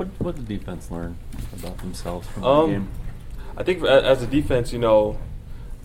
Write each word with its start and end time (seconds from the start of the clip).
What 0.00 0.08
what 0.18 0.34
did 0.34 0.46
the 0.46 0.56
defense 0.56 0.90
learn 0.90 1.18
about 1.52 1.76
themselves 1.76 2.26
from 2.28 2.42
Um, 2.42 2.66
the 2.66 2.72
game? 2.72 2.88
I 3.58 3.62
think 3.62 3.84
as 3.84 4.22
a 4.22 4.26
defense, 4.26 4.72
you 4.72 4.78
know, 4.78 5.18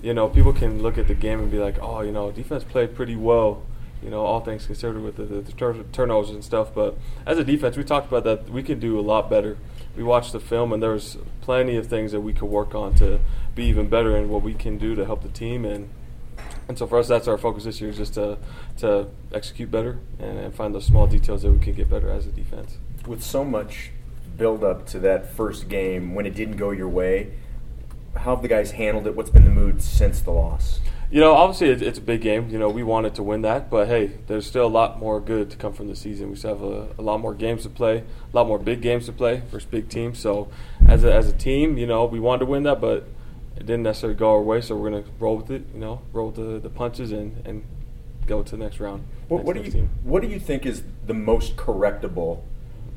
you 0.02 0.14
know, 0.14 0.30
people 0.30 0.54
can 0.54 0.82
look 0.82 0.98
at 0.98 1.10
the 1.10 1.14
game 1.14 1.42
and 1.42 1.52
be 1.52 1.58
like, 1.58 1.78
oh, 1.82 2.00
you 2.00 2.14
know, 2.14 2.32
defense 2.32 2.64
played 2.64 2.96
pretty 2.96 3.18
well. 3.18 3.64
You 4.02 4.10
know, 4.10 4.22
all 4.22 4.40
things 4.40 4.68
considered 4.68 5.02
with 5.02 5.18
the, 5.18 5.26
the, 5.26 5.42
the 5.42 5.52
tur- 5.52 5.84
turnovers 5.92 6.30
and 6.30 6.46
stuff. 6.46 6.74
But 6.74 6.98
as 7.26 7.38
a 7.38 7.44
defense, 7.44 7.76
we 7.76 7.84
talked 7.84 8.08
about 8.08 8.24
that 8.24 8.50
we 8.50 8.64
can 8.64 8.80
do 8.80 8.98
a 8.98 9.02
lot 9.02 9.30
better. 9.30 9.58
We 9.98 10.04
watched 10.04 10.32
the 10.32 10.40
film, 10.40 10.72
and 10.72 10.82
there's 10.82 11.18
plenty 11.42 11.76
of 11.76 11.88
things 11.88 12.14
that 12.14 12.22
we 12.22 12.32
could 12.32 12.48
work 12.48 12.74
on 12.74 12.96
to 12.96 13.20
be 13.54 13.66
even 13.66 13.90
better 13.90 14.16
in 14.16 14.30
what 14.30 14.44
we 14.44 14.54
can 14.54 14.78
do 14.78 14.96
to 14.96 15.04
help 15.04 15.24
the 15.24 15.30
team. 15.30 15.66
And 15.66 15.90
and 16.70 16.78
so 16.78 16.88
for 16.88 17.00
us, 17.00 17.10
that's 17.10 17.28
our 17.28 17.38
focus 17.38 17.66
this 17.66 17.82
year 17.82 17.90
is 17.90 17.98
just 17.98 18.14
to 18.14 18.38
to 18.78 19.08
execute 19.34 19.70
better 19.70 20.00
and, 20.20 20.38
and 20.38 20.56
find 20.56 20.74
those 20.74 20.86
small 20.86 21.06
details 21.06 21.42
that 21.42 21.52
we 21.52 21.60
can 21.60 21.74
get 21.74 21.90
better 21.90 22.10
as 22.10 22.26
a 22.26 22.32
defense. 22.32 22.78
With 23.06 23.22
so 23.22 23.44
much 23.44 23.92
build 24.38 24.64
up 24.64 24.86
to 24.88 25.00
that 25.00 25.34
first 25.34 25.70
game, 25.70 26.16
when 26.16 26.26
it 26.26 26.36
didn't 26.36 26.58
go 26.58 26.72
your 26.72 26.90
way, 26.90 27.32
how 28.16 28.36
have 28.36 28.42
the 28.42 28.48
guys 28.48 28.72
handled 28.72 29.08
it? 29.08 29.16
What's 29.16 29.30
been 29.30 29.44
the 29.44 29.50
mood 29.50 29.82
since 29.82 30.22
the 30.22 30.32
loss? 30.32 30.80
You 31.12 31.22
know, 31.22 31.34
obviously 31.34 31.70
it's, 31.70 31.82
it's 31.82 31.98
a 31.98 32.02
big 32.02 32.22
game. 32.22 32.50
You 32.50 32.58
know, 32.58 32.70
we 32.70 32.82
wanted 32.82 33.16
to 33.16 33.24
win 33.24 33.42
that, 33.44 33.70
but 33.70 33.88
hey, 33.88 34.12
there's 34.28 34.48
still 34.48 34.66
a 34.66 34.68
lot 34.68 35.00
more 35.00 35.20
good 35.20 35.52
to 35.52 35.58
come 35.58 35.74
from 35.74 35.88
the 35.88 35.96
season. 35.96 36.30
We 36.30 36.36
still 36.36 36.58
have 36.58 36.64
a, 36.64 36.88
a 36.98 37.02
lot 37.02 37.20
more 37.20 37.34
games 37.34 37.64
to 37.64 37.70
play, 37.70 37.98
a 38.00 38.36
lot 38.36 38.48
more 38.48 38.58
big 38.58 38.82
games 38.82 39.06
to 39.06 39.14
play 39.14 39.44
versus 39.52 39.70
big 39.70 39.90
teams. 39.90 40.20
So, 40.20 40.50
as 40.88 41.04
a, 41.04 41.14
as 41.14 41.30
a 41.30 41.34
team, 41.34 41.78
you 41.78 41.86
know, 41.86 42.06
we 42.06 42.20
wanted 42.20 42.40
to 42.40 42.46
win 42.48 42.64
that, 42.64 42.82
but 42.82 43.08
it 43.56 43.66
didn't 43.66 43.84
necessarily 43.84 44.18
go 44.18 44.32
our 44.32 44.42
way. 44.42 44.62
So 44.62 44.76
we're 44.76 44.90
gonna 44.90 45.04
roll 45.20 45.38
with 45.38 45.52
it. 45.52 45.64
You 45.74 45.80
know, 45.80 46.02
roll 46.12 46.28
with 46.28 46.36
the, 46.36 46.60
the 46.60 46.70
punches 46.70 47.12
and, 47.12 47.46
and 47.46 47.64
go 48.26 48.42
to 48.44 48.52
the 48.52 48.58
next 48.58 48.80
round. 48.80 49.06
What, 49.28 49.38
next, 49.38 49.48
what 49.48 49.56
do 49.56 49.62
you 49.62 49.72
team. 49.72 49.90
What 50.04 50.22
do 50.22 50.28
you 50.28 50.40
think 50.40 50.66
is 50.66 50.84
the 51.06 51.14
most 51.14 51.56
correctable 51.56 52.42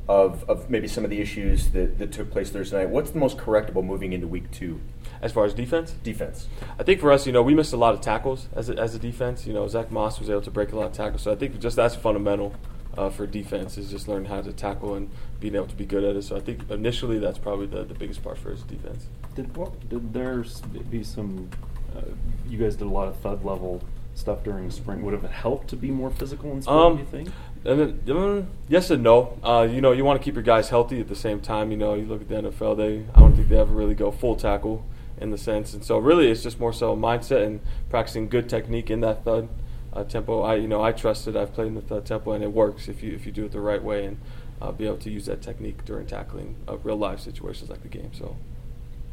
of, 0.09 0.43
of 0.49 0.71
maybe 0.71 0.87
some 0.87 1.03
of 1.03 1.11
the 1.11 1.21
issues 1.21 1.69
that, 1.69 1.99
that 1.99 2.11
took 2.11 2.31
place 2.31 2.49
Thursday 2.49 2.79
night? 2.79 2.89
What's 2.89 3.11
the 3.11 3.19
most 3.19 3.37
correctable 3.37 3.85
moving 3.85 4.11
into 4.11 4.27
week 4.27 4.49
two? 4.49 4.81
As 5.21 5.31
far 5.31 5.45
as 5.45 5.53
defense, 5.53 5.91
Defense. 6.03 6.47
I 6.79 6.83
think 6.83 6.99
for 6.99 7.11
us, 7.11 7.27
you 7.27 7.31
know, 7.31 7.43
we 7.43 7.53
missed 7.53 7.73
a 7.73 7.77
lot 7.77 7.93
of 7.93 8.01
tackles 8.01 8.47
as 8.55 8.69
a, 8.69 8.73
as 8.77 8.95
a 8.95 8.99
defense. 8.99 9.45
You 9.45 9.53
know, 9.53 9.67
Zach 9.67 9.91
Moss 9.91 10.19
was 10.19 10.29
able 10.29 10.41
to 10.41 10.51
break 10.51 10.71
a 10.71 10.75
lot 10.75 10.87
of 10.87 10.93
tackles, 10.93 11.21
so 11.21 11.31
I 11.31 11.35
think 11.35 11.59
just 11.59 11.75
that's 11.75 11.93
fundamental 11.95 12.55
uh, 12.97 13.09
for 13.09 13.27
defense 13.27 13.77
is 13.77 13.91
just 13.91 14.07
learning 14.07 14.29
how 14.29 14.41
to 14.41 14.51
tackle 14.51 14.95
and 14.95 15.11
being 15.39 15.55
able 15.55 15.67
to 15.67 15.75
be 15.75 15.85
good 15.85 16.03
at 16.03 16.15
it. 16.15 16.23
So 16.23 16.35
I 16.35 16.39
think 16.39 16.69
initially 16.71 17.19
that's 17.19 17.37
probably 17.37 17.67
the, 17.67 17.83
the 17.83 17.93
biggest 17.93 18.23
part 18.23 18.39
for 18.39 18.51
us 18.51 18.63
defense. 18.63 19.07
Did 19.35 19.53
did 19.89 20.13
there 20.13 20.43
be 20.89 21.03
some? 21.03 21.49
Uh, 21.95 22.01
you 22.47 22.57
guys 22.57 22.75
did 22.75 22.85
a 22.85 22.89
lot 22.89 23.07
of 23.07 23.17
thud 23.17 23.45
level 23.45 23.83
stuff 24.19 24.43
during 24.43 24.69
spring. 24.69 25.01
Would 25.03 25.13
have 25.13 25.23
it 25.23 25.31
helped 25.31 25.69
to 25.69 25.75
be 25.75 25.89
more 25.89 26.09
physical 26.11 26.51
in 26.51 26.61
spring? 26.61 26.77
Um, 26.77 26.95
do 26.95 26.99
you 27.01 27.07
think? 27.07 27.29
And 27.65 28.01
then, 28.05 28.17
um, 28.17 28.47
yes 28.67 28.89
and 28.89 29.03
no. 29.03 29.37
Uh, 29.43 29.67
you 29.69 29.81
know, 29.81 29.91
you 29.91 30.05
want 30.05 30.19
to 30.19 30.23
keep 30.23 30.35
your 30.35 30.43
guys 30.43 30.69
healthy 30.69 30.99
at 30.99 31.07
the 31.07 31.15
same 31.15 31.41
time. 31.41 31.71
You 31.71 31.77
know, 31.77 31.93
you 31.93 32.05
look 32.05 32.21
at 32.21 32.29
the 32.29 32.35
NFL; 32.35 32.77
they 32.77 33.05
I 33.13 33.19
don't 33.19 33.35
think 33.35 33.49
they 33.49 33.57
ever 33.57 33.73
really 33.73 33.95
go 33.95 34.11
full 34.11 34.35
tackle 34.35 34.85
in 35.19 35.31
the 35.31 35.37
sense. 35.37 35.73
And 35.73 35.83
so, 35.83 35.97
really, 35.97 36.29
it's 36.29 36.43
just 36.43 36.59
more 36.59 36.73
so 36.73 36.95
mindset 36.95 37.45
and 37.45 37.59
practicing 37.89 38.29
good 38.29 38.47
technique 38.47 38.89
in 38.89 39.01
that 39.01 39.25
thud 39.25 39.49
uh, 39.93 40.03
tempo. 40.03 40.41
I, 40.41 40.55
you 40.55 40.67
know, 40.67 40.81
I 40.81 40.91
trust 40.91 41.27
it. 41.27 41.35
I've 41.35 41.53
played 41.53 41.67
in 41.67 41.75
the 41.75 41.81
thud 41.81 42.05
tempo, 42.05 42.31
and 42.31 42.43
it 42.43 42.51
works 42.51 42.87
if 42.87 43.03
you 43.03 43.13
if 43.13 43.25
you 43.25 43.31
do 43.31 43.45
it 43.45 43.51
the 43.51 43.61
right 43.61 43.83
way 43.83 44.05
and 44.05 44.19
uh, 44.61 44.71
be 44.71 44.85
able 44.85 44.97
to 44.97 45.09
use 45.09 45.25
that 45.25 45.41
technique 45.41 45.83
during 45.85 46.05
tackling 46.05 46.55
uh, 46.67 46.77
real 46.77 46.97
life 46.97 47.19
situations 47.19 47.69
like 47.69 47.81
the 47.81 47.89
game. 47.89 48.11
So. 48.13 48.35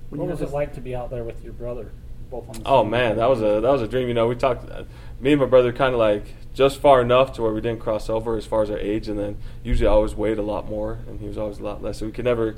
What 0.09 0.29
was 0.29 0.41
it 0.41 0.51
like 0.51 0.73
to 0.75 0.81
be 0.81 0.95
out 0.95 1.11
there 1.11 1.25
with 1.25 1.43
your 1.43 1.53
brother, 1.53 1.91
both 2.31 2.49
on 2.49 2.63
the 2.63 2.69
Oh 2.69 2.85
man, 2.85 3.17
that 3.17 3.29
was 3.29 3.41
a 3.41 3.61
that 3.61 3.71
was 3.71 3.83
a 3.83 3.89
dream. 3.89 4.09
You 4.09 4.15
know, 4.15 4.27
we 4.27 4.35
talked. 4.35 4.71
Uh, 4.71 4.85
me 5.21 5.33
and 5.33 5.41
my 5.41 5.47
brother 5.47 5.73
kind 5.73 5.95
of 5.95 5.99
like 5.99 6.25
just 6.53 6.79
far 6.79 7.01
enough 7.01 7.33
to 7.35 7.43
where 7.43 7.53
we 7.53 7.61
didn't 7.61 7.81
cross 7.81 8.11
over 8.11 8.37
as 8.37 8.45
far 8.47 8.63
as 8.63 8.71
our 8.71 8.79
age, 8.79 9.09
and 9.09 9.19
then 9.19 9.37
usually 9.63 9.87
I 9.89 9.93
always 9.93 10.15
weighed 10.15 10.39
a 10.39 10.43
lot 10.43 10.69
more, 10.69 10.99
and 11.07 11.21
he 11.21 11.27
was 11.27 11.39
always 11.39 11.59
a 11.59 11.63
lot 11.63 11.83
less. 11.83 11.99
So 11.99 12.07
we 12.07 12.13
could 12.13 12.25
never 12.25 12.57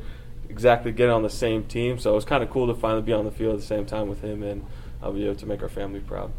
exactly 0.48 0.92
get 0.92 1.08
on 1.10 1.22
the 1.22 1.30
same 1.30 1.64
team. 1.64 1.98
So 1.98 2.12
it 2.12 2.14
was 2.14 2.24
kind 2.24 2.42
of 2.42 2.50
cool 2.50 2.66
to 2.66 2.74
finally 2.74 3.02
be 3.02 3.12
on 3.12 3.24
the 3.24 3.30
field 3.30 3.54
at 3.54 3.60
the 3.60 3.66
same 3.66 3.86
time 3.86 4.08
with 4.08 4.22
him, 4.22 4.42
and 4.42 4.64
uh, 5.02 5.10
be 5.10 5.24
able 5.24 5.36
to 5.36 5.46
make 5.46 5.62
our 5.62 5.68
family 5.68 6.00
proud. 6.00 6.32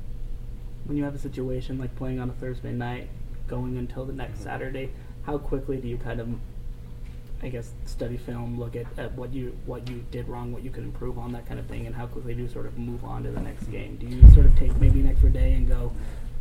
when 0.85 0.97
you 0.97 1.03
have 1.03 1.15
a 1.15 1.19
situation 1.19 1.77
like 1.77 1.95
playing 1.95 2.19
on 2.19 2.29
a 2.29 2.33
Thursday 2.33 2.71
night, 2.73 3.07
going 3.47 3.77
until 3.77 4.05
the 4.05 4.13
next 4.13 4.41
Saturday, 4.41 4.91
how 5.23 5.37
quickly 5.37 5.77
do 5.77 5.87
you 5.87 5.97
kind 5.97 6.19
of, 6.19 6.27
I 7.41 7.47
guess, 7.49 7.71
study 7.85 8.17
film, 8.17 8.59
look 8.59 8.75
at, 8.75 8.85
at 8.97 9.13
what 9.13 9.33
you 9.33 9.55
what 9.65 9.89
you 9.89 10.03
did 10.11 10.27
wrong, 10.27 10.51
what 10.51 10.61
you 10.63 10.69
could 10.69 10.83
improve 10.83 11.17
on, 11.17 11.31
that 11.31 11.45
kind 11.47 11.59
of 11.59 11.65
thing, 11.67 11.85
and 11.87 11.95
how 11.95 12.05
quickly 12.05 12.33
do 12.33 12.41
you 12.43 12.49
sort 12.49 12.65
of 12.65 12.77
move 12.77 13.03
on 13.05 13.23
to 13.23 13.31
the 13.31 13.39
next 13.39 13.63
game? 13.71 13.95
Do 13.95 14.05
you 14.07 14.21
sort 14.33 14.45
of 14.45 14.57
take 14.57 14.75
maybe 14.77 14.99
an 14.99 15.07
extra 15.07 15.29
day 15.29 15.53
and 15.53 15.67
go, 15.67 15.91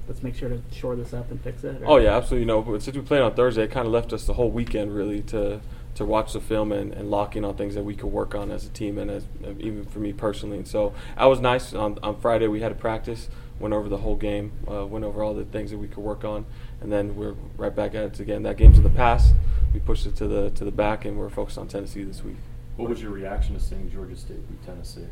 let's 0.09 0.23
make 0.25 0.35
sure 0.35 0.49
to 0.49 0.61
shore 0.73 0.97
this 0.97 1.13
up 1.15 1.31
and 1.31 1.41
fix 1.41 1.63
it? 1.63 1.81
or- 1.83 1.87
Oh 1.87 1.97
yeah, 1.99 2.17
absolutely. 2.17 2.41
You 2.41 2.47
know, 2.47 2.63
but 2.63 2.83
since 2.83 2.97
we 2.97 3.03
played 3.03 3.21
on 3.21 3.35
Thursday, 3.35 3.63
it 3.65 3.71
kind 3.71 3.87
of 3.87 3.93
left 3.93 4.13
us 4.13 4.25
the 4.25 4.35
whole 4.35 4.51
weekend 4.51 4.95
really 4.95 5.23
to 5.23 5.61
to 5.95 6.05
watch 6.05 6.33
the 6.33 6.41
film 6.41 6.71
and, 6.71 6.93
and 6.95 7.11
lock 7.11 7.35
in 7.35 7.45
on 7.45 7.57
things 7.57 7.75
that 7.75 7.83
we 7.83 7.93
could 7.95 8.07
work 8.13 8.33
on 8.35 8.53
as 8.53 8.65
a 8.65 8.69
team 8.69 8.99
and 8.99 9.11
as 9.11 9.25
even 9.59 9.85
for 9.87 9.99
me 9.99 10.13
personally. 10.13 10.57
And 10.59 10.67
so 10.69 10.93
that 11.17 11.25
was 11.27 11.41
nice. 11.41 11.75
On 11.75 11.97
on 12.03 12.21
Friday 12.21 12.47
we 12.49 12.61
had 12.61 12.73
a 12.73 12.77
practice, 12.77 13.29
went 13.61 13.73
over 13.75 13.89
the 13.89 13.97
whole 13.99 14.15
game, 14.17 14.53
uh, 14.69 14.85
went 14.87 15.05
over 15.05 15.23
all 15.23 15.35
the 15.35 15.45
things 15.45 15.71
that 15.71 15.79
we 15.79 15.87
could 15.89 15.99
work 16.05 16.25
on, 16.25 16.45
and 16.81 16.91
then 16.93 17.15
we're 17.17 17.35
right 17.57 17.75
back 17.75 17.95
at 17.95 18.03
it 18.05 18.21
again. 18.21 18.43
That 18.45 18.57
game's 18.57 18.79
in 18.79 18.85
the 18.85 18.91
past. 18.91 19.33
We 19.73 19.81
pushed 19.81 20.07
it 20.07 20.17
to 20.17 20.29
the 20.29 20.51
to 20.51 20.65
the 20.65 20.71
back, 20.71 21.05
and 21.05 21.19
we're 21.19 21.31
focused 21.31 21.59
on 21.59 21.69
Tennessee 21.69 22.05
this 22.05 22.23
week. 22.23 22.37
What 22.77 22.89
was 22.89 23.03
your 23.03 23.11
reaction 23.11 23.55
to 23.55 23.61
seeing 23.61 23.91
Georgia 23.91 24.17
State 24.17 24.49
beat 24.49 24.65
Tennessee? 24.65 25.07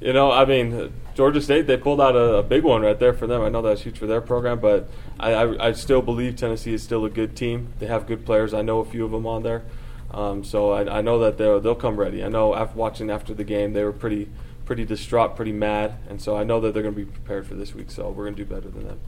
You 0.00 0.12
know, 0.12 0.30
I 0.30 0.44
mean, 0.44 0.74
uh, 0.74 0.88
Georgia 1.14 1.40
State, 1.40 1.66
they 1.66 1.76
pulled 1.76 2.00
out 2.00 2.16
a, 2.16 2.36
a 2.36 2.42
big 2.42 2.64
one 2.64 2.82
right 2.82 2.98
there 2.98 3.14
for 3.14 3.26
them. 3.26 3.40
I 3.42 3.48
know 3.48 3.62
that's 3.62 3.82
huge 3.82 3.98
for 3.98 4.06
their 4.06 4.20
program, 4.20 4.60
but 4.60 4.90
I, 5.18 5.32
I, 5.32 5.68
I 5.68 5.72
still 5.72 6.02
believe 6.02 6.36
Tennessee 6.36 6.74
is 6.74 6.82
still 6.82 7.04
a 7.06 7.10
good 7.10 7.34
team. 7.34 7.72
They 7.78 7.86
have 7.86 8.06
good 8.06 8.26
players. 8.26 8.52
I 8.52 8.60
know 8.60 8.80
a 8.80 8.84
few 8.84 9.04
of 9.04 9.10
them 9.10 9.26
on 9.26 9.42
there. 9.42 9.62
Um, 10.10 10.44
so 10.44 10.72
I, 10.72 10.98
I 10.98 11.00
know 11.00 11.18
that 11.20 11.38
they'll, 11.38 11.60
they'll 11.60 11.74
come 11.74 11.96
ready. 11.96 12.22
I 12.22 12.28
know 12.28 12.54
after 12.54 12.76
watching 12.76 13.10
after 13.10 13.32
the 13.32 13.44
game, 13.44 13.72
they 13.72 13.84
were 13.84 13.92
pretty 13.92 14.28
pretty 14.66 14.84
distraught, 14.84 15.36
pretty 15.36 15.52
mad. 15.52 15.94
And 16.10 16.20
so 16.20 16.36
I 16.36 16.44
know 16.44 16.60
that 16.60 16.74
they're 16.74 16.82
going 16.82 16.94
to 16.94 17.04
be 17.04 17.10
prepared 17.10 17.46
for 17.46 17.54
this 17.54 17.74
week. 17.74 17.90
So 17.90 18.08
we're 18.10 18.24
going 18.24 18.34
to 18.34 18.44
do 18.44 18.54
better 18.54 18.68
than 18.68 18.88
them. 18.88 19.00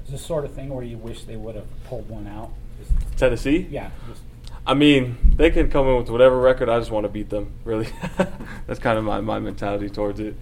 It's 0.00 0.10
the 0.10 0.18
sort 0.18 0.44
of 0.44 0.52
thing 0.52 0.68
where 0.68 0.84
you 0.84 0.98
wish 0.98 1.24
they 1.24 1.36
would 1.36 1.54
have 1.54 1.84
pulled 1.84 2.10
one 2.10 2.26
out. 2.26 2.50
Just, 2.78 3.16
Tennessee? 3.16 3.66
yeah, 3.70 3.90
just 4.08 4.22
I 4.66 4.74
mean, 4.74 5.16
they 5.36 5.50
can 5.50 5.70
come 5.70 5.86
in 5.88 5.96
with 5.96 6.08
whatever 6.08 6.38
record. 6.38 6.68
I 6.68 6.78
just 6.78 6.90
want 6.90 7.04
to 7.04 7.08
beat 7.10 7.28
them, 7.28 7.52
really. 7.64 7.88
that's 8.66 8.80
kind 8.80 8.96
of 8.98 9.04
my, 9.04 9.20
my 9.20 9.38
mentality 9.38 9.90
towards 9.90 10.20
it. 10.20 10.34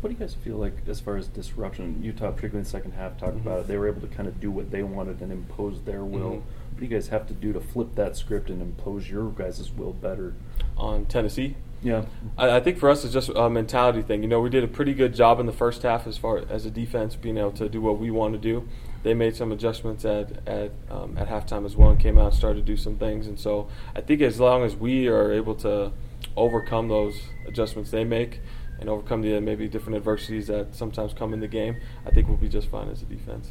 What 0.00 0.10
do 0.10 0.14
you 0.14 0.20
guys 0.20 0.34
feel 0.34 0.56
like 0.56 0.74
as 0.86 1.00
far 1.00 1.16
as 1.16 1.26
disruption? 1.26 2.00
Utah, 2.02 2.30
particularly 2.30 2.58
in 2.58 2.64
the 2.64 2.70
second 2.70 2.92
half, 2.92 3.18
talked 3.18 3.36
Mhm. 3.38 3.40
about 3.46 3.60
it. 3.60 3.66
They 3.68 3.76
were 3.78 3.88
able 3.88 4.02
to 4.02 4.06
kind 4.08 4.28
of 4.28 4.38
do 4.40 4.50
what 4.50 4.70
they 4.70 4.82
wanted 4.82 5.20
and 5.22 5.32
impose 5.32 5.80
their 5.82 6.04
will. 6.04 6.30
Mhm. 6.36 6.42
What 6.42 6.78
do 6.78 6.84
you 6.84 6.88
guys 6.90 7.08
have 7.08 7.26
to 7.28 7.34
do 7.34 7.52
to 7.52 7.60
flip 7.60 7.94
that 7.96 8.14
script 8.16 8.50
and 8.50 8.60
impose 8.62 9.10
your 9.10 9.28
guys' 9.30 9.72
will 9.76 9.92
better? 9.94 10.34
On 10.76 11.04
Tennessee? 11.06 11.56
Yeah. 11.82 12.04
I, 12.36 12.56
I 12.56 12.60
think 12.60 12.78
for 12.78 12.88
us 12.90 13.04
it's 13.04 13.12
just 13.14 13.28
a 13.28 13.48
mentality 13.48 14.02
thing. 14.02 14.22
You 14.22 14.28
know, 14.28 14.40
we 14.40 14.50
did 14.50 14.64
a 14.64 14.68
pretty 14.68 14.94
good 14.94 15.14
job 15.14 15.38
in 15.40 15.46
the 15.46 15.52
first 15.52 15.82
half 15.82 16.06
as 16.06 16.18
far 16.18 16.38
as 16.50 16.66
a 16.66 16.70
defense, 16.70 17.14
being 17.16 17.38
able 17.38 17.52
to 17.52 17.68
do 17.68 17.80
what 17.80 17.98
we 17.98 18.10
want 18.10 18.34
to 18.34 18.38
do. 18.38 18.68
They 19.04 19.14
made 19.14 19.36
some 19.36 19.52
adjustments 19.52 20.04
at 20.04 20.46
at 20.48 20.72
um, 20.90 21.16
at 21.16 21.28
halftime 21.28 21.64
as 21.64 21.76
well, 21.76 21.90
and 21.90 22.00
came 22.00 22.18
out 22.18 22.26
and 22.26 22.34
started 22.34 22.66
to 22.66 22.72
do 22.72 22.76
some 22.76 22.96
things. 22.96 23.28
And 23.28 23.38
so 23.38 23.68
I 23.94 24.00
think 24.00 24.20
as 24.22 24.40
long 24.40 24.64
as 24.64 24.74
we 24.74 25.06
are 25.06 25.32
able 25.32 25.54
to 25.56 25.92
overcome 26.36 26.88
those 26.88 27.20
adjustments 27.46 27.90
they 27.92 28.04
make 28.04 28.40
and 28.80 28.88
overcome 28.88 29.22
the 29.22 29.40
maybe 29.40 29.68
different 29.68 29.96
adversities 29.96 30.48
that 30.48 30.74
sometimes 30.74 31.12
come 31.14 31.32
in 31.32 31.40
the 31.40 31.48
game, 31.48 31.76
I 32.06 32.10
think 32.10 32.26
we'll 32.28 32.36
be 32.36 32.48
just 32.48 32.68
fine 32.68 32.88
as 32.88 33.02
a 33.02 33.04
defense. 33.06 33.50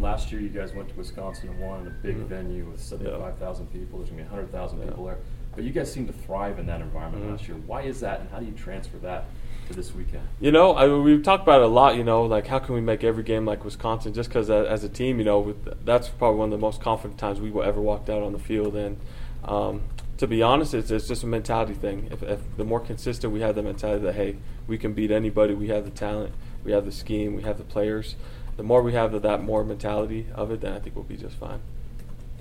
Last 0.00 0.30
year, 0.32 0.40
you 0.40 0.48
guys 0.48 0.72
went 0.74 0.88
to 0.90 0.94
Wisconsin 0.94 1.48
and 1.50 1.60
won 1.60 1.80
in 1.80 1.86
a 1.88 1.90
big 1.90 2.16
Mhm. 2.16 2.26
venue 2.28 2.64
with 2.70 2.80
75,000 2.80 3.66
people. 3.72 3.98
There's 3.98 4.10
going 4.10 4.22
to 4.24 4.30
be 4.30 4.34
100,000 4.34 4.78
Yeah. 4.78 4.86
people 4.86 5.04
there. 5.06 5.18
But 5.58 5.64
you 5.64 5.72
guys 5.72 5.92
seem 5.92 6.06
to 6.06 6.12
thrive 6.12 6.60
in 6.60 6.66
that 6.66 6.80
environment 6.80 7.24
Mhm. 7.24 7.30
last 7.32 7.48
year. 7.48 7.56
Why 7.66 7.82
is 7.82 7.98
that, 7.98 8.20
and 8.20 8.30
how 8.30 8.38
do 8.38 8.46
you 8.46 8.52
transfer 8.52 8.96
that 8.98 9.24
to 9.66 9.74
this 9.74 9.92
weekend? 9.92 10.22
You 10.38 10.52
know, 10.52 10.70
I, 10.70 10.86
we've 10.86 11.20
talked 11.20 11.42
about 11.42 11.62
it 11.62 11.64
a 11.64 11.66
lot. 11.66 11.96
You 11.96 12.04
know, 12.04 12.22
like 12.22 12.46
how 12.46 12.60
can 12.60 12.76
we 12.76 12.80
make 12.80 13.02
every 13.02 13.24
game 13.24 13.44
like 13.44 13.64
Wisconsin? 13.64 14.14
Just 14.14 14.28
because 14.28 14.50
as 14.50 14.84
a 14.84 14.88
team, 14.88 15.18
you 15.18 15.24
know, 15.24 15.40
with, 15.40 15.84
that's 15.84 16.10
probably 16.10 16.38
one 16.38 16.52
of 16.52 16.60
the 16.60 16.64
most 16.64 16.80
confident 16.80 17.18
times 17.18 17.40
we 17.40 17.50
will 17.50 17.64
ever 17.64 17.80
walked 17.80 18.08
out 18.08 18.22
on 18.22 18.32
the 18.32 18.38
field. 18.38 18.76
And 18.76 18.98
um, 19.42 19.82
to 20.18 20.28
be 20.28 20.42
honest, 20.42 20.74
it's, 20.74 20.92
it's 20.92 21.08
just 21.08 21.24
a 21.24 21.26
mentality 21.26 21.74
thing. 21.74 22.06
If, 22.12 22.22
if 22.22 22.38
the 22.56 22.64
more 22.64 22.78
consistent 22.78 23.32
we 23.32 23.40
have 23.40 23.56
the 23.56 23.62
mentality 23.64 24.04
that 24.04 24.14
hey, 24.14 24.36
we 24.68 24.78
can 24.78 24.92
beat 24.92 25.10
anybody, 25.10 25.54
we 25.54 25.70
have 25.70 25.84
the 25.84 25.90
talent, 25.90 26.34
we 26.62 26.70
have 26.70 26.84
the 26.84 26.92
scheme, 26.92 27.34
we 27.34 27.42
have 27.42 27.58
the 27.58 27.64
players. 27.64 28.14
The 28.56 28.62
more 28.62 28.80
we 28.80 28.92
have 28.92 29.12
of 29.12 29.22
that 29.22 29.42
more 29.42 29.64
mentality 29.64 30.26
of 30.36 30.52
it, 30.52 30.60
then 30.60 30.74
I 30.74 30.78
think 30.78 30.94
we'll 30.94 31.02
be 31.02 31.16
just 31.16 31.34
fine. 31.34 31.58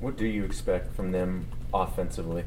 What 0.01 0.17
do 0.17 0.27
you 0.27 0.43
expect 0.43 0.95
from 0.95 1.11
them 1.11 1.47
offensively? 1.73 2.43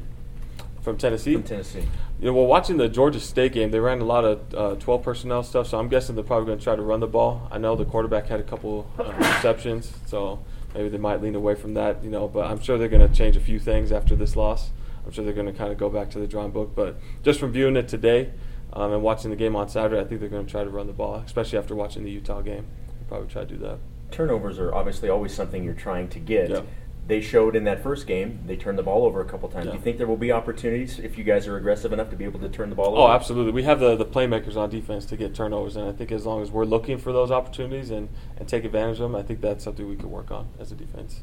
From 0.81 0.97
Tennessee, 0.97 1.33
From 1.33 1.43
Tennessee. 1.43 1.87
You 2.19 2.27
know, 2.27 2.33
well, 2.33 2.47
watching 2.47 2.77
the 2.77 2.89
Georgia 2.89 3.19
State 3.19 3.53
game, 3.53 3.69
they 3.71 3.79
ran 3.79 4.01
a 4.01 4.05
lot 4.05 4.25
of 4.25 4.53
uh, 4.55 4.75
12 4.75 5.03
personnel 5.03 5.43
stuff, 5.43 5.67
so 5.67 5.77
I'm 5.77 5.89
guessing 5.89 6.15
they're 6.15 6.23
probably 6.23 6.47
going 6.47 6.57
to 6.57 6.63
try 6.63 6.75
to 6.75 6.81
run 6.81 6.99
the 6.99 7.07
ball. 7.07 7.47
I 7.51 7.57
know 7.59 7.75
the 7.75 7.85
quarterback 7.85 8.27
had 8.27 8.39
a 8.39 8.43
couple 8.43 8.89
uh, 8.97 9.13
receptions, 9.17 9.93
so 10.07 10.39
maybe 10.73 10.89
they 10.89 10.97
might 10.97 11.21
lean 11.21 11.35
away 11.35 11.55
from 11.55 11.75
that, 11.75 12.03
you 12.03 12.09
know, 12.09 12.27
but 12.27 12.49
I'm 12.49 12.59
sure 12.59 12.77
they're 12.77 12.89
going 12.89 13.07
to 13.07 13.15
change 13.15 13.35
a 13.35 13.39
few 13.39 13.59
things 13.59 13.91
after 13.91 14.15
this 14.15 14.35
loss. 14.35 14.71
I'm 15.05 15.11
sure 15.11 15.23
they're 15.23 15.33
going 15.33 15.47
to 15.47 15.53
kind 15.53 15.71
of 15.71 15.77
go 15.77 15.89
back 15.89 16.09
to 16.11 16.19
the 16.19 16.27
drawing 16.27 16.51
book, 16.51 16.71
but 16.75 16.99
just 17.23 17.39
from 17.39 17.51
viewing 17.51 17.75
it 17.75 17.87
today 17.87 18.31
um, 18.73 18.91
and 18.91 19.03
watching 19.03 19.29
the 19.29 19.35
game 19.35 19.55
on 19.55 19.69
Saturday, 19.69 19.99
I 19.99 20.05
think 20.05 20.19
they're 20.19 20.29
going 20.29 20.45
to 20.45 20.51
try 20.51 20.63
to 20.63 20.69
run 20.69 20.87
the 20.87 20.93
ball, 20.93 21.15
especially 21.15 21.59
after 21.59 21.75
watching 21.75 22.03
the 22.03 22.11
Utah 22.11 22.41
game. 22.41 22.65
They'll 22.99 23.07
probably 23.07 23.27
try 23.27 23.43
to 23.43 23.47
do 23.47 23.57
that. 23.57 23.79
Turnovers 24.11 24.59
are 24.59 24.73
obviously 24.73 25.09
always 25.09 25.33
something 25.33 25.63
you're 25.63 25.73
trying 25.73 26.09
to 26.09 26.19
get. 26.19 26.49
Yeah. 26.49 26.61
They 27.07 27.19
showed 27.19 27.55
in 27.55 27.63
that 27.65 27.81
first 27.83 28.07
game 28.07 28.39
they 28.45 28.55
turned 28.55 28.77
the 28.77 28.83
ball 28.83 29.05
over 29.05 29.21
a 29.21 29.25
couple 29.25 29.49
times. 29.49 29.65
Do 29.65 29.73
you 29.73 29.79
think 29.79 29.97
there 29.97 30.07
will 30.07 30.17
be 30.17 30.31
opportunities 30.31 30.99
if 30.99 31.17
you 31.17 31.23
guys 31.23 31.47
are 31.47 31.57
aggressive 31.57 31.91
enough 31.91 32.09
to 32.11 32.15
be 32.15 32.23
able 32.25 32.39
to 32.39 32.49
turn 32.49 32.69
the 32.69 32.75
ball 32.75 32.87
Oh, 32.89 33.03
over? 33.03 33.11
Oh, 33.11 33.11
absolutely. 33.11 33.51
We 33.51 33.63
have 33.63 33.79
the, 33.79 33.95
the 33.95 34.05
playmakers 34.05 34.55
on 34.55 34.69
defense 34.69 35.05
to 35.07 35.17
get 35.17 35.33
turnovers, 35.35 35.75
and 35.75 35.87
I 35.87 35.91
think 35.91 36.11
as 36.11 36.25
long 36.25 36.41
as 36.41 36.51
we're 36.51 36.65
looking 36.65 36.97
for 36.97 37.11
those 37.11 37.31
opportunities 37.31 37.89
and, 37.91 38.07
and 38.37 38.47
take 38.47 38.63
advantage 38.63 38.97
of 38.99 39.11
them, 39.11 39.15
I 39.15 39.23
think 39.23 39.41
that's 39.41 39.63
something 39.63 39.87
we 39.87 39.95
could 39.95 40.05
work 40.11 40.31
on 40.31 40.49
as 40.59 40.71
a 40.71 40.75
defense. 40.75 41.21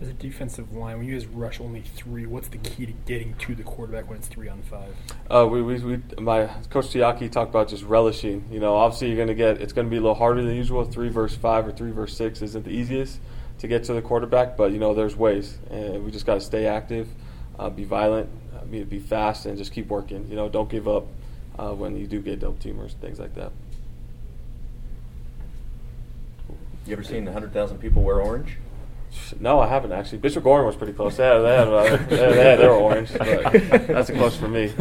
As 0.00 0.08
a 0.08 0.14
defensive 0.14 0.72
line, 0.74 0.96
when 0.96 1.06
you 1.06 1.12
guys 1.12 1.26
rush 1.26 1.60
only 1.60 1.82
three, 1.82 2.24
what's 2.24 2.48
the 2.48 2.56
key 2.56 2.86
to 2.86 2.92
getting 3.04 3.34
to 3.34 3.54
the 3.54 3.62
quarterback 3.62 4.08
when 4.08 4.16
it's 4.16 4.28
three 4.28 4.48
on 4.48 4.62
five? 4.62 4.94
Uh, 5.28 5.46
we, 5.46 5.60
we, 5.60 5.78
we, 5.78 6.00
my 6.18 6.46
coach 6.70 6.86
Tuiaki 6.86 7.30
talked 7.30 7.50
about 7.50 7.68
just 7.68 7.82
relishing. 7.82 8.48
You 8.50 8.60
know, 8.60 8.76
obviously 8.76 9.08
you're 9.08 9.16
going 9.16 9.28
to 9.28 9.34
get 9.34 9.60
it's 9.60 9.74
going 9.74 9.86
to 9.86 9.90
be 9.90 9.98
a 9.98 10.00
little 10.00 10.14
harder 10.14 10.42
than 10.42 10.56
usual. 10.56 10.86
Three 10.86 11.10
verse 11.10 11.36
five 11.36 11.66
or 11.66 11.72
three 11.72 11.90
verse 11.90 12.16
six 12.16 12.40
isn't 12.40 12.64
the 12.64 12.70
easiest 12.70 13.20
to 13.58 13.68
get 13.68 13.84
to 13.84 13.92
the 13.92 14.00
quarterback, 14.00 14.56
but 14.56 14.72
you 14.72 14.78
know 14.78 14.94
there's 14.94 15.16
ways, 15.16 15.58
and 15.70 16.02
we 16.02 16.10
just 16.10 16.24
got 16.24 16.34
to 16.34 16.40
stay 16.40 16.64
active, 16.66 17.06
uh, 17.58 17.68
be 17.68 17.84
violent, 17.84 18.30
uh, 18.56 18.64
be, 18.64 18.82
be 18.84 18.98
fast, 18.98 19.44
and 19.44 19.58
just 19.58 19.70
keep 19.70 19.88
working. 19.88 20.26
You 20.30 20.36
know, 20.36 20.48
don't 20.48 20.70
give 20.70 20.88
up 20.88 21.08
uh, 21.58 21.72
when 21.74 21.94
you 21.94 22.06
do 22.06 22.22
get 22.22 22.40
double 22.40 22.54
teamers, 22.54 22.94
things 22.94 23.18
like 23.20 23.34
that. 23.34 23.52
You 26.86 26.94
ever 26.94 27.04
seen 27.04 27.26
100,000 27.26 27.76
people 27.78 28.02
wear 28.02 28.22
orange? 28.22 28.56
No, 29.38 29.60
I 29.60 29.66
haven't 29.68 29.92
actually. 29.92 30.18
Bishop 30.18 30.44
Gorman 30.44 30.66
was 30.66 30.76
pretty 30.76 30.92
close. 30.92 31.16
They 31.16 31.24
had, 31.24 31.38
they 31.38 31.56
had, 31.56 31.68
uh, 31.68 31.96
they, 31.96 32.16
they, 32.16 32.44
had, 32.44 32.58
they 32.58 32.68
were 32.68 32.74
orange, 32.74 33.12
but 33.16 33.52
that's 33.88 34.10
a 34.10 34.12
close 34.12 34.36
for 34.36 34.48
me. 34.48 34.72